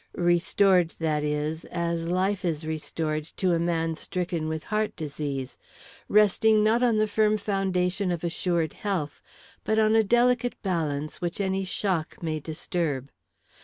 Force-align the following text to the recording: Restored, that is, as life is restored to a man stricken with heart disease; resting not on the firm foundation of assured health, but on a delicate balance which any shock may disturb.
Restored, 0.15 0.95
that 0.97 1.23
is, 1.23 1.63
as 1.65 2.07
life 2.07 2.43
is 2.43 2.65
restored 2.65 3.23
to 3.37 3.53
a 3.53 3.59
man 3.59 3.93
stricken 3.93 4.47
with 4.47 4.63
heart 4.63 4.95
disease; 4.95 5.59
resting 6.09 6.63
not 6.63 6.81
on 6.81 6.97
the 6.97 7.05
firm 7.07 7.37
foundation 7.37 8.09
of 8.11 8.23
assured 8.23 8.73
health, 8.73 9.21
but 9.63 9.77
on 9.77 9.95
a 9.95 10.01
delicate 10.03 10.59
balance 10.63 11.21
which 11.21 11.39
any 11.39 11.63
shock 11.63 12.23
may 12.23 12.39
disturb. 12.39 13.11